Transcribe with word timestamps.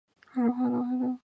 I 0.35 0.39
don't 0.39 0.47
know 0.47 0.55
how 0.55 0.65
I 0.83 0.93
know. 0.97 1.17